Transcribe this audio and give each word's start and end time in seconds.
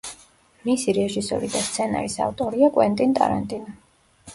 მისი 0.69 0.95
რეჟისორი 0.99 1.51
და 1.57 1.63
სცენარის 1.67 2.19
ავტორია 2.31 2.75
კვენტინ 2.81 3.19
ტარანტინო. 3.23 3.81